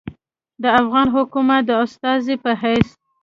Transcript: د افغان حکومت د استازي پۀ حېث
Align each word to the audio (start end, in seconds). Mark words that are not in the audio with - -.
د 0.61 0.63
افغان 0.79 1.07
حکومت 1.15 1.61
د 1.67 1.71
استازي 1.85 2.35
پۀ 2.43 2.51
حېث 2.61 2.87